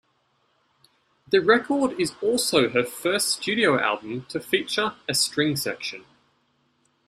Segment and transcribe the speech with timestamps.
[1.29, 6.05] The record is also her first studio album to feature a string section.